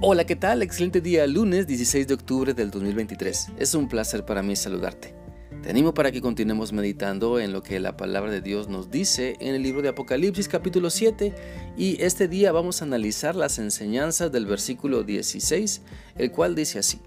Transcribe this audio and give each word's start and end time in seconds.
Hola, 0.00 0.24
¿qué 0.24 0.36
tal? 0.36 0.62
Excelente 0.62 1.00
día, 1.00 1.26
lunes 1.26 1.66
16 1.66 2.06
de 2.06 2.14
octubre 2.14 2.54
del 2.54 2.70
2023. 2.70 3.48
Es 3.58 3.74
un 3.74 3.88
placer 3.88 4.24
para 4.24 4.44
mí 4.44 4.54
saludarte. 4.54 5.12
Te 5.60 5.70
animo 5.70 5.92
para 5.92 6.12
que 6.12 6.20
continuemos 6.20 6.72
meditando 6.72 7.40
en 7.40 7.52
lo 7.52 7.64
que 7.64 7.80
la 7.80 7.96
palabra 7.96 8.30
de 8.30 8.40
Dios 8.40 8.68
nos 8.68 8.92
dice 8.92 9.34
en 9.40 9.56
el 9.56 9.62
libro 9.64 9.82
de 9.82 9.88
Apocalipsis 9.88 10.46
capítulo 10.46 10.90
7 10.90 11.34
y 11.76 12.00
este 12.00 12.28
día 12.28 12.52
vamos 12.52 12.80
a 12.80 12.84
analizar 12.84 13.34
las 13.34 13.58
enseñanzas 13.58 14.30
del 14.30 14.46
versículo 14.46 15.02
16, 15.02 15.82
el 16.16 16.30
cual 16.30 16.54
dice 16.54 16.78
así. 16.78 17.00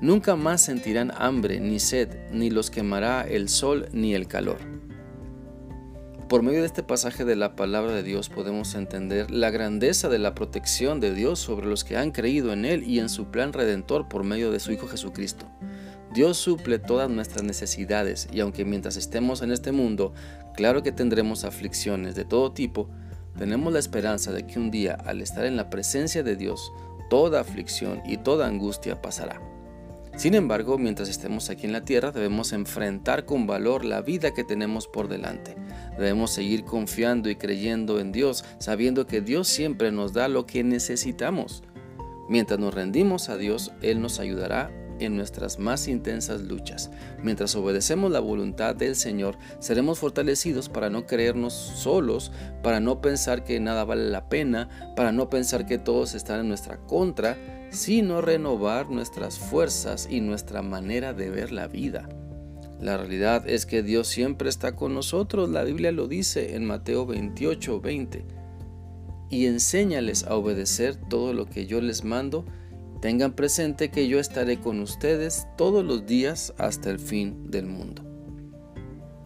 Nunca 0.00 0.34
más 0.34 0.60
sentirán 0.60 1.12
hambre 1.16 1.60
ni 1.60 1.78
sed, 1.78 2.08
ni 2.32 2.50
los 2.50 2.68
quemará 2.68 3.22
el 3.22 3.48
sol 3.48 3.88
ni 3.92 4.16
el 4.16 4.26
calor 4.26 4.81
por 6.32 6.42
medio 6.42 6.60
de 6.60 6.66
este 6.66 6.82
pasaje 6.82 7.26
de 7.26 7.36
la 7.36 7.56
palabra 7.56 7.92
de 7.92 8.02
Dios 8.02 8.30
podemos 8.30 8.74
entender 8.74 9.30
la 9.30 9.50
grandeza 9.50 10.08
de 10.08 10.18
la 10.18 10.34
protección 10.34 10.98
de 10.98 11.12
Dios 11.12 11.38
sobre 11.38 11.66
los 11.66 11.84
que 11.84 11.98
han 11.98 12.10
creído 12.10 12.54
en 12.54 12.64
Él 12.64 12.84
y 12.84 13.00
en 13.00 13.10
su 13.10 13.26
plan 13.26 13.52
redentor 13.52 14.08
por 14.08 14.24
medio 14.24 14.50
de 14.50 14.58
su 14.58 14.72
Hijo 14.72 14.88
Jesucristo. 14.88 15.44
Dios 16.14 16.38
suple 16.38 16.78
todas 16.78 17.10
nuestras 17.10 17.44
necesidades 17.44 18.28
y 18.32 18.40
aunque 18.40 18.64
mientras 18.64 18.96
estemos 18.96 19.42
en 19.42 19.52
este 19.52 19.72
mundo, 19.72 20.14
claro 20.56 20.82
que 20.82 20.90
tendremos 20.90 21.44
aflicciones 21.44 22.14
de 22.14 22.24
todo 22.24 22.50
tipo, 22.52 22.88
tenemos 23.36 23.70
la 23.70 23.78
esperanza 23.78 24.32
de 24.32 24.46
que 24.46 24.58
un 24.58 24.70
día 24.70 24.94
al 25.04 25.20
estar 25.20 25.44
en 25.44 25.58
la 25.58 25.68
presencia 25.68 26.22
de 26.22 26.36
Dios, 26.36 26.72
toda 27.10 27.42
aflicción 27.42 28.00
y 28.06 28.16
toda 28.16 28.46
angustia 28.46 29.02
pasará. 29.02 29.38
Sin 30.16 30.34
embargo, 30.34 30.78
mientras 30.78 31.08
estemos 31.08 31.48
aquí 31.48 31.66
en 31.66 31.72
la 31.72 31.84
tierra, 31.84 32.12
debemos 32.12 32.52
enfrentar 32.52 33.24
con 33.24 33.46
valor 33.46 33.84
la 33.84 34.02
vida 34.02 34.34
que 34.34 34.44
tenemos 34.44 34.86
por 34.86 35.08
delante. 35.08 35.56
Debemos 35.98 36.32
seguir 36.32 36.64
confiando 36.64 37.30
y 37.30 37.36
creyendo 37.36 37.98
en 37.98 38.12
Dios, 38.12 38.44
sabiendo 38.58 39.06
que 39.06 39.22
Dios 39.22 39.48
siempre 39.48 39.90
nos 39.90 40.12
da 40.12 40.28
lo 40.28 40.46
que 40.46 40.64
necesitamos. 40.64 41.62
Mientras 42.28 42.60
nos 42.60 42.74
rendimos 42.74 43.30
a 43.30 43.36
Dios, 43.36 43.72
Él 43.80 44.00
nos 44.00 44.20
ayudará 44.20 44.70
en 45.00 45.16
nuestras 45.16 45.58
más 45.58 45.88
intensas 45.88 46.42
luchas. 46.42 46.90
Mientras 47.22 47.54
obedecemos 47.56 48.10
la 48.10 48.20
voluntad 48.20 48.76
del 48.76 48.96
Señor, 48.96 49.36
seremos 49.58 49.98
fortalecidos 49.98 50.68
para 50.68 50.90
no 50.90 51.06
creernos 51.06 51.52
solos, 51.54 52.32
para 52.62 52.80
no 52.80 53.00
pensar 53.00 53.44
que 53.44 53.58
nada 53.60 53.84
vale 53.84 54.10
la 54.10 54.28
pena, 54.28 54.68
para 54.94 55.10
no 55.10 55.28
pensar 55.28 55.66
que 55.66 55.78
todos 55.78 56.14
están 56.14 56.40
en 56.40 56.48
nuestra 56.48 56.76
contra, 56.86 57.36
sino 57.72 58.20
renovar 58.20 58.90
nuestras 58.90 59.38
fuerzas 59.38 60.06
y 60.08 60.20
nuestra 60.20 60.62
manera 60.62 61.14
de 61.14 61.30
ver 61.30 61.50
la 61.50 61.66
vida. 61.66 62.08
La 62.80 62.96
realidad 62.96 63.48
es 63.48 63.64
que 63.64 63.82
Dios 63.82 64.08
siempre 64.08 64.48
está 64.48 64.76
con 64.76 64.94
nosotros, 64.94 65.48
la 65.48 65.64
Biblia 65.64 65.92
lo 65.92 66.06
dice 66.06 66.54
en 66.54 66.64
Mateo 66.64 67.06
28, 67.06 67.80
20. 67.80 68.24
Y 69.30 69.46
enséñales 69.46 70.24
a 70.24 70.34
obedecer 70.34 70.96
todo 70.96 71.32
lo 71.32 71.46
que 71.46 71.66
yo 71.66 71.80
les 71.80 72.04
mando. 72.04 72.44
Tengan 73.00 73.32
presente 73.32 73.90
que 73.90 74.06
yo 74.06 74.20
estaré 74.20 74.60
con 74.60 74.80
ustedes 74.80 75.46
todos 75.56 75.84
los 75.84 76.06
días 76.06 76.52
hasta 76.58 76.90
el 76.90 76.98
fin 76.98 77.50
del 77.50 77.66
mundo. 77.66 78.11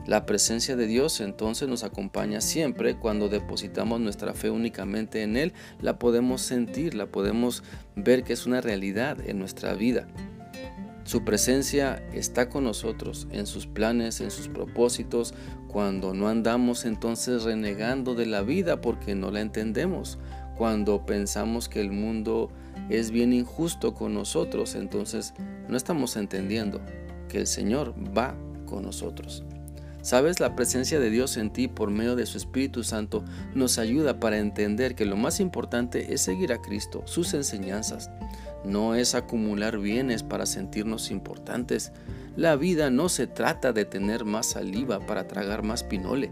La 0.06 0.24
presencia 0.24 0.76
de 0.76 0.86
Dios 0.86 1.20
entonces 1.20 1.68
nos 1.68 1.82
acompaña 1.82 2.40
siempre 2.40 2.96
cuando 2.96 3.28
depositamos 3.28 3.98
nuestra 4.00 4.34
fe 4.34 4.50
únicamente 4.50 5.24
en 5.24 5.36
Él, 5.36 5.52
la 5.80 5.98
podemos 5.98 6.42
sentir, 6.42 6.94
la 6.94 7.06
podemos 7.06 7.64
ver 7.96 8.22
que 8.22 8.32
es 8.32 8.46
una 8.46 8.60
realidad 8.60 9.18
en 9.26 9.40
nuestra 9.40 9.74
vida. 9.74 10.06
Su 11.02 11.24
presencia 11.24 12.04
está 12.12 12.48
con 12.48 12.62
nosotros 12.62 13.26
en 13.32 13.46
sus 13.46 13.66
planes, 13.66 14.20
en 14.20 14.30
sus 14.30 14.46
propósitos, 14.46 15.34
cuando 15.66 16.14
no 16.14 16.28
andamos 16.28 16.84
entonces 16.84 17.42
renegando 17.42 18.14
de 18.14 18.26
la 18.26 18.42
vida 18.42 18.80
porque 18.80 19.16
no 19.16 19.32
la 19.32 19.40
entendemos, 19.40 20.18
cuando 20.56 21.04
pensamos 21.04 21.68
que 21.68 21.80
el 21.80 21.90
mundo 21.90 22.50
es 22.90 23.10
bien 23.10 23.32
injusto 23.32 23.92
con 23.92 24.14
nosotros, 24.14 24.76
entonces 24.76 25.34
no 25.68 25.76
estamos 25.76 26.16
entendiendo 26.16 26.80
que 27.28 27.38
el 27.38 27.46
Señor 27.48 27.92
va 28.16 28.36
con 28.66 28.84
nosotros. 28.84 29.44
Sabes, 30.06 30.38
la 30.38 30.54
presencia 30.54 31.00
de 31.00 31.10
Dios 31.10 31.36
en 31.36 31.50
ti 31.50 31.66
por 31.66 31.90
medio 31.90 32.14
de 32.14 32.26
su 32.26 32.38
Espíritu 32.38 32.84
Santo 32.84 33.24
nos 33.56 33.76
ayuda 33.76 34.20
para 34.20 34.38
entender 34.38 34.94
que 34.94 35.04
lo 35.04 35.16
más 35.16 35.40
importante 35.40 36.14
es 36.14 36.20
seguir 36.20 36.52
a 36.52 36.62
Cristo, 36.62 37.02
sus 37.06 37.34
enseñanzas. 37.34 38.08
No 38.64 38.94
es 38.94 39.16
acumular 39.16 39.78
bienes 39.78 40.22
para 40.22 40.46
sentirnos 40.46 41.10
importantes. 41.10 41.90
La 42.36 42.54
vida 42.54 42.88
no 42.88 43.08
se 43.08 43.26
trata 43.26 43.72
de 43.72 43.84
tener 43.84 44.24
más 44.24 44.46
saliva 44.46 45.00
para 45.00 45.26
tragar 45.26 45.64
más 45.64 45.82
pinole, 45.82 46.30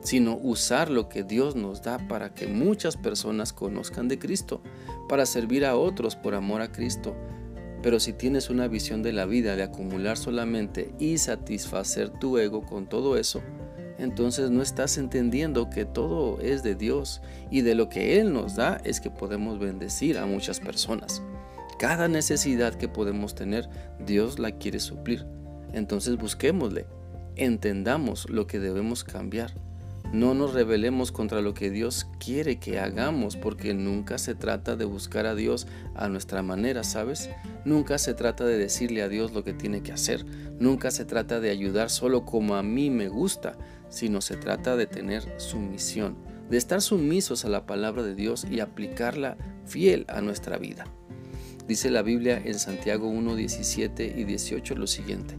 sino 0.00 0.38
usar 0.40 0.88
lo 0.88 1.08
que 1.08 1.24
Dios 1.24 1.56
nos 1.56 1.82
da 1.82 1.98
para 1.98 2.34
que 2.34 2.46
muchas 2.46 2.96
personas 2.96 3.52
conozcan 3.52 4.06
de 4.06 4.20
Cristo, 4.20 4.62
para 5.08 5.26
servir 5.26 5.66
a 5.66 5.74
otros 5.74 6.14
por 6.14 6.36
amor 6.36 6.60
a 6.60 6.70
Cristo 6.70 7.16
pero 7.82 8.00
si 8.00 8.12
tienes 8.12 8.50
una 8.50 8.68
visión 8.68 9.02
de 9.02 9.12
la 9.12 9.26
vida 9.26 9.56
de 9.56 9.62
acumular 9.62 10.16
solamente 10.16 10.92
y 10.98 11.18
satisfacer 11.18 12.10
tu 12.10 12.38
ego 12.38 12.62
con 12.62 12.88
todo 12.88 13.16
eso, 13.16 13.42
entonces 13.98 14.50
no 14.50 14.62
estás 14.62 14.96
entendiendo 14.96 15.70
que 15.70 15.84
todo 15.84 16.40
es 16.40 16.62
de 16.62 16.74
Dios 16.74 17.20
y 17.50 17.62
de 17.62 17.74
lo 17.74 17.88
que 17.88 18.20
Él 18.20 18.32
nos 18.32 18.54
da 18.54 18.80
es 18.84 19.00
que 19.00 19.10
podemos 19.10 19.58
bendecir 19.58 20.18
a 20.18 20.26
muchas 20.26 20.60
personas. 20.60 21.22
Cada 21.78 22.08
necesidad 22.08 22.74
que 22.74 22.88
podemos 22.88 23.34
tener, 23.34 23.68
Dios 24.04 24.38
la 24.38 24.52
quiere 24.52 24.80
suplir. 24.80 25.26
Entonces 25.72 26.16
busquémosle, 26.16 26.86
entendamos 27.36 28.28
lo 28.30 28.46
que 28.46 28.58
debemos 28.58 29.04
cambiar 29.04 29.52
no 30.12 30.34
nos 30.34 30.54
rebelemos 30.54 31.12
contra 31.12 31.42
lo 31.42 31.52
que 31.52 31.70
Dios 31.70 32.06
quiere 32.18 32.58
que 32.58 32.78
hagamos, 32.78 33.36
porque 33.36 33.74
nunca 33.74 34.18
se 34.18 34.34
trata 34.34 34.74
de 34.76 34.84
buscar 34.84 35.26
a 35.26 35.34
Dios 35.34 35.66
a 35.94 36.08
nuestra 36.08 36.42
manera, 36.42 36.82
¿sabes? 36.82 37.28
Nunca 37.64 37.98
se 37.98 38.14
trata 38.14 38.46
de 38.46 38.56
decirle 38.56 39.02
a 39.02 39.08
Dios 39.08 39.32
lo 39.32 39.44
que 39.44 39.52
tiene 39.52 39.82
que 39.82 39.92
hacer. 39.92 40.24
Nunca 40.58 40.90
se 40.90 41.04
trata 41.04 41.40
de 41.40 41.50
ayudar 41.50 41.90
solo 41.90 42.24
como 42.24 42.56
a 42.56 42.62
mí 42.62 42.88
me 42.88 43.08
gusta, 43.08 43.58
sino 43.90 44.20
se 44.20 44.36
trata 44.36 44.76
de 44.76 44.86
tener 44.86 45.24
sumisión, 45.38 46.16
de 46.48 46.56
estar 46.56 46.80
sumisos 46.80 47.44
a 47.44 47.48
la 47.48 47.66
palabra 47.66 48.02
de 48.02 48.14
Dios 48.14 48.46
y 48.50 48.60
aplicarla 48.60 49.36
fiel 49.66 50.06
a 50.08 50.20
nuestra 50.20 50.56
vida. 50.56 50.86
Dice 51.66 51.90
la 51.90 52.00
Biblia 52.00 52.40
en 52.42 52.58
Santiago 52.58 53.08
1, 53.08 53.36
17 53.36 54.14
y 54.16 54.24
18 54.24 54.74
lo 54.74 54.86
siguiente. 54.86 55.36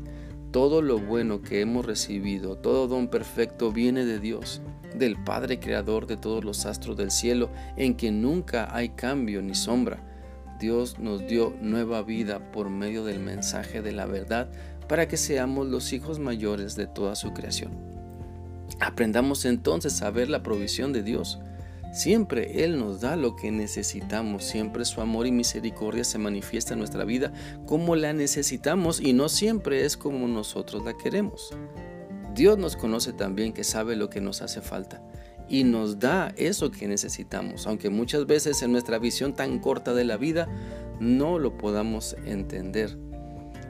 Todo 0.52 0.82
lo 0.82 0.98
bueno 0.98 1.42
que 1.42 1.62
hemos 1.62 1.86
recibido, 1.86 2.56
todo 2.56 2.88
don 2.88 3.08
perfecto 3.08 3.72
viene 3.72 4.04
de 4.04 4.20
Dios, 4.20 4.62
del 4.96 5.16
Padre 5.24 5.60
Creador 5.60 6.08
de 6.08 6.18
todos 6.18 6.44
los 6.44 6.66
astros 6.66 6.98
del 6.98 7.12
cielo, 7.12 7.52
en 7.78 7.94
quien 7.94 8.22
nunca 8.22 8.68
hay 8.76 8.90
cambio 8.90 9.44
ni 9.44 9.54
sombra. 9.54 10.04
Dios 10.59 10.98
nos 10.98 11.28
dio 11.28 11.54
nueva 11.62 12.02
vida 12.02 12.52
por 12.52 12.70
medio 12.70 13.06
del 13.06 13.20
mensaje 13.20 13.82
de 13.84 13.92
la 13.92 14.08
verdad 14.08 14.50
para 14.88 15.08
que 15.08 15.18
seamos 15.18 15.68
los 15.68 15.94
hijos 15.94 16.18
mayores 16.18 16.76
de 16.76 16.88
toda 16.88 17.16
su 17.16 17.32
creación. 17.32 17.72
Aprendamos 18.80 19.46
entonces 19.46 20.02
a 20.02 20.09
ver 20.09 20.30
la 20.30 20.42
provisión 20.42 20.94
de 20.94 21.04
Dios 21.04 21.40
Siempre 21.92 22.64
Él 22.64 22.78
nos 22.78 23.02
da 23.02 23.16
lo 23.16 23.36
que 23.36 23.52
necesitamos, 23.52 24.44
siempre 24.44 24.86
su 24.86 25.02
amor 25.02 25.26
y 25.26 25.32
misericordia 25.32 26.04
se 26.04 26.20
manifiesta 26.20 26.74
en 26.74 26.80
nuestra 26.80 27.04
vida 27.04 27.34
como 27.66 27.96
la 27.96 28.14
necesitamos 28.14 29.02
y 29.02 29.14
no 29.14 29.28
siempre 29.28 29.86
es 29.86 29.98
como 29.98 30.28
nosotros 30.28 30.86
la 30.86 30.96
queremos. 30.96 31.52
Dios 32.36 32.58
nos 32.58 32.76
conoce 32.76 33.12
también 33.12 33.54
que 33.54 33.64
sabe 33.64 33.96
lo 33.96 34.10
que 34.10 34.22
nos 34.22 34.42
hace 34.42 34.62
falta 34.62 35.02
y 35.50 35.64
nos 35.64 36.00
da 36.00 36.32
eso 36.38 36.70
que 36.70 36.88
necesitamos, 36.88 37.66
aunque 37.66 37.90
muchas 37.90 38.28
veces 38.28 38.62
en 38.62 38.72
nuestra 38.72 39.00
visión 39.00 39.34
tan 39.34 39.60
corta 39.60 39.96
de 39.96 40.06
la 40.06 40.18
vida 40.18 40.48
no 41.00 41.40
lo 41.40 41.58
podamos 41.58 42.16
entender. 42.26 43.09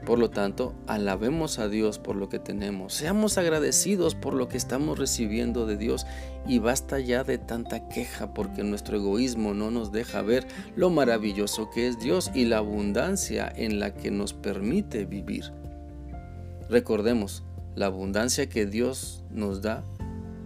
Por 0.04 0.18
lo 0.18 0.30
tanto, 0.30 0.74
alabemos 0.86 1.58
a 1.58 1.68
Dios 1.68 1.98
por 1.98 2.16
lo 2.16 2.28
que 2.28 2.38
tenemos, 2.38 2.94
seamos 2.94 3.36
agradecidos 3.36 4.14
por 4.14 4.34
lo 4.34 4.48
que 4.48 4.56
estamos 4.56 4.98
recibiendo 4.98 5.66
de 5.66 5.76
Dios 5.76 6.06
y 6.46 6.58
basta 6.58 6.98
ya 7.00 7.22
de 7.22 7.38
tanta 7.38 7.88
queja 7.88 8.32
porque 8.32 8.62
nuestro 8.64 8.96
egoísmo 8.96 9.52
no 9.52 9.70
nos 9.70 9.92
deja 9.92 10.22
ver 10.22 10.46
lo 10.74 10.90
maravilloso 10.90 11.70
que 11.70 11.86
es 11.86 11.98
Dios 11.98 12.30
y 12.34 12.46
la 12.46 12.58
abundancia 12.58 13.52
en 13.54 13.78
la 13.78 13.94
que 13.94 14.10
nos 14.10 14.32
permite 14.32 15.04
vivir. 15.04 15.52
Recordemos, 16.70 17.42
la 17.74 17.86
abundancia 17.86 18.48
que 18.48 18.66
Dios 18.66 19.22
nos 19.30 19.60
da 19.60 19.84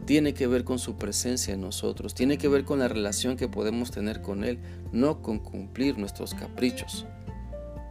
tiene 0.04 0.34
que 0.34 0.46
ver 0.46 0.64
con 0.64 0.78
su 0.78 0.96
presencia 0.96 1.54
en 1.54 1.60
nosotros, 1.60 2.14
tiene 2.14 2.38
que 2.38 2.48
ver 2.48 2.64
con 2.64 2.80
la 2.80 2.88
relación 2.88 3.36
que 3.36 3.48
podemos 3.48 3.90
tener 3.90 4.20
con 4.20 4.44
Él, 4.44 4.58
no 4.92 5.22
con 5.22 5.38
cumplir 5.38 5.98
nuestros 5.98 6.34
caprichos. 6.34 7.06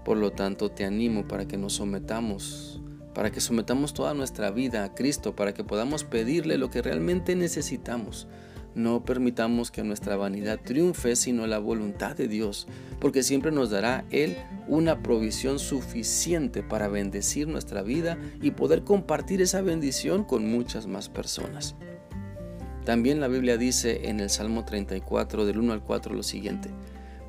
Por 0.05 0.17
lo 0.17 0.31
tanto, 0.31 0.69
te 0.69 0.85
animo 0.85 1.27
para 1.27 1.47
que 1.47 1.57
nos 1.57 1.73
sometamos, 1.73 2.81
para 3.13 3.31
que 3.31 3.39
sometamos 3.39 3.93
toda 3.93 4.13
nuestra 4.13 4.51
vida 4.51 4.83
a 4.83 4.93
Cristo, 4.93 5.35
para 5.35 5.53
que 5.53 5.63
podamos 5.63 6.03
pedirle 6.03 6.57
lo 6.57 6.69
que 6.69 6.81
realmente 6.81 7.35
necesitamos. 7.35 8.27
No 8.75 9.05
permitamos 9.05 9.69
que 9.69 9.83
nuestra 9.83 10.15
vanidad 10.15 10.59
triunfe, 10.63 11.15
sino 11.15 11.45
la 11.45 11.59
voluntad 11.59 12.15
de 12.15 12.27
Dios, 12.27 12.67
porque 12.99 13.21
siempre 13.21 13.51
nos 13.51 13.69
dará 13.69 14.03
Él 14.09 14.35
una 14.67 15.03
provisión 15.03 15.59
suficiente 15.59 16.63
para 16.63 16.87
bendecir 16.87 17.47
nuestra 17.47 17.83
vida 17.83 18.17
y 18.41 18.51
poder 18.51 18.83
compartir 18.83 19.41
esa 19.43 19.61
bendición 19.61 20.23
con 20.23 20.49
muchas 20.49 20.87
más 20.87 21.07
personas. 21.07 21.75
También 22.83 23.21
la 23.21 23.27
Biblia 23.27 23.57
dice 23.57 24.09
en 24.09 24.19
el 24.19 24.29
Salmo 24.29 24.65
34 24.65 25.45
del 25.45 25.59
1 25.59 25.71
al 25.71 25.83
4 25.83 26.15
lo 26.15 26.23
siguiente, 26.23 26.69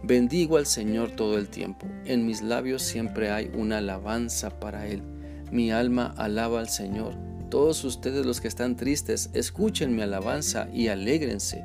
Bendigo 0.06 0.58
al 0.58 0.66
Señor 0.66 1.12
todo 1.12 1.38
el 1.38 1.48
tiempo. 1.48 1.86
En 2.04 2.26
mis 2.26 2.42
labios 2.42 2.82
siempre 2.82 3.30
hay 3.30 3.50
una 3.56 3.78
alabanza 3.78 4.50
para 4.60 4.86
Él. 4.86 5.02
Mi 5.50 5.72
alma 5.72 6.12
alaba 6.18 6.60
al 6.60 6.68
Señor. 6.68 7.14
Todos 7.48 7.82
ustedes 7.84 8.26
los 8.26 8.42
que 8.42 8.48
están 8.48 8.76
tristes, 8.76 9.30
escuchen 9.32 9.96
mi 9.96 10.02
alabanza 10.02 10.68
y 10.74 10.88
alégrense. 10.88 11.64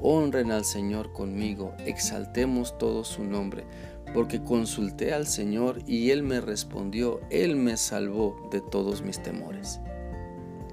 Honren 0.00 0.52
al 0.52 0.64
Señor 0.64 1.12
conmigo, 1.12 1.74
exaltemos 1.84 2.78
todo 2.78 3.04
su 3.04 3.24
nombre, 3.24 3.64
porque 4.14 4.42
consulté 4.42 5.12
al 5.12 5.26
Señor 5.26 5.82
y 5.86 6.12
Él 6.12 6.22
me 6.22 6.40
respondió, 6.40 7.20
Él 7.28 7.56
me 7.56 7.76
salvó 7.76 8.48
de 8.50 8.62
todos 8.62 9.02
mis 9.02 9.22
temores. 9.22 9.80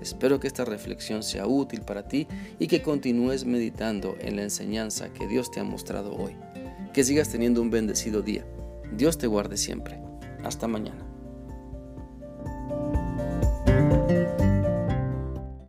Espero 0.02 0.40
que 0.40 0.48
esta 0.48 0.64
reflexión 0.64 1.22
sea 1.22 1.48
útil 1.48 1.82
para 1.82 2.08
ti 2.08 2.28
y 2.60 2.68
que 2.68 2.82
continúes 2.82 3.44
meditando 3.44 4.16
en 4.22 4.38
la 4.38 4.44
enseñanza 4.44 5.12
que 5.12 5.28
Dios 5.28 5.52
te 5.52 5.60
ha 5.60 5.66
mostrado 5.66 6.16
hoy. 6.16 6.38
Que 6.94 7.04
sigas 7.04 7.30
teniendo 7.30 7.62
un 7.62 7.72
bendecido 7.72 8.22
día. 8.22 8.45
Dios 8.95 9.18
te 9.18 9.25
guarde 9.25 9.57
siempre. 9.57 10.00
Hasta 10.44 10.68
mañana. 10.68 11.12